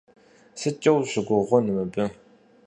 СыткӀэ 0.59 0.91
ущыгугъын 0.97 1.65
мыбы? 1.75 2.05